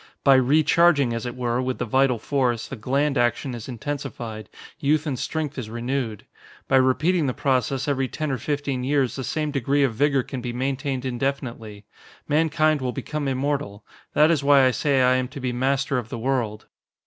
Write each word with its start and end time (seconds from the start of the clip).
By 0.23 0.33
recharging, 0.33 1.13
as 1.13 1.27
it 1.27 1.35
were, 1.35 1.61
with 1.61 1.77
the 1.77 1.85
vital 1.85 2.17
force, 2.17 2.67
the 2.67 2.75
gland 2.75 3.19
action 3.19 3.53
is 3.53 3.69
intensified, 3.69 4.49
youth 4.79 5.05
and 5.05 5.19
strength 5.19 5.59
is 5.59 5.69
renewed. 5.69 6.25
By 6.67 6.77
repeating 6.77 7.27
the 7.27 7.35
process 7.35 7.87
every 7.87 8.07
ten 8.07 8.31
or 8.31 8.39
fifteen 8.39 8.83
years 8.83 9.15
the 9.15 9.23
same 9.23 9.51
degree 9.51 9.83
of 9.83 9.93
vigor 9.93 10.23
can 10.23 10.41
be 10.41 10.53
maintained 10.53 11.05
indefinitely. 11.05 11.85
Mankind 12.27 12.81
will 12.81 12.91
become 12.93 13.27
immortal. 13.27 13.85
That 14.13 14.31
is 14.31 14.43
why 14.43 14.65
I 14.65 14.71
say 14.71 15.03
I 15.03 15.17
am 15.17 15.27
to 15.27 15.39
be 15.39 15.53
master 15.53 15.99
of 15.99 16.09
the 16.09 16.17
world." 16.17 16.65